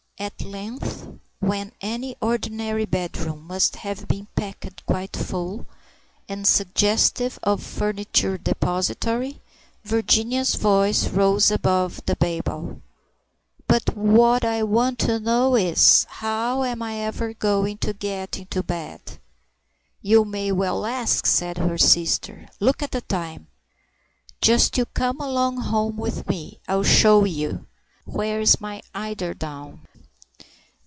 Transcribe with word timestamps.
At 0.19 0.39
length, 0.43 1.07
when 1.39 1.71
any 1.81 2.15
ordinary 2.21 2.85
bedroom 2.85 3.41
must 3.41 3.77
have 3.77 4.07
been 4.07 4.27
packed 4.35 4.85
quite 4.85 5.15
full, 5.17 5.65
and 6.29 6.45
suggestive 6.45 7.39
of 7.41 7.59
a 7.59 7.63
furniture 7.63 8.37
depository, 8.37 9.41
Virginia's 9.83 10.53
voice 10.53 11.07
rose 11.07 11.49
above 11.49 12.01
the 12.05 12.15
babel— 12.15 12.81
"But 13.65 13.97
what 13.97 14.45
I 14.45 14.61
want 14.61 14.99
to 14.99 15.19
know 15.19 15.55
is, 15.55 16.05
how 16.07 16.65
am 16.65 16.83
I 16.83 16.97
ever 16.97 17.33
going 17.33 17.79
to 17.79 17.91
get 17.91 18.37
into 18.37 18.61
bed?" 18.61 19.01
"You 20.03 20.23
may 20.23 20.51
well 20.51 20.85
ask!" 20.85 21.25
said 21.25 21.57
her 21.57 21.79
sister. 21.79 22.47
"Look 22.59 22.83
at 22.83 22.91
the 22.91 23.01
time! 23.01 23.47
Just 24.39 24.77
you 24.77 24.85
come 24.85 25.19
along 25.19 25.57
home 25.61 25.97
with 25.97 26.29
me. 26.29 26.59
I'll 26.67 26.83
show 26.83 27.25
you. 27.25 27.65
Where's 28.05 28.61
my 28.61 28.83
eiderdown?" 28.93 29.87